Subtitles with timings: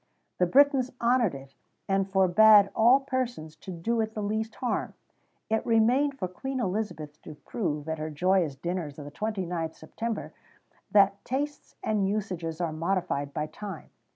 [0.01, 1.55] [XVII 56] The Britons honoured it,
[1.87, 4.95] and forbad all persons to do it the least harm.[XVII
[5.57, 9.75] 57] It remained for Queen Elizabeth to prove, at her joyous dinners of the 29th
[9.75, 10.33] September,
[10.89, 13.91] that tastes and usages are modified by time.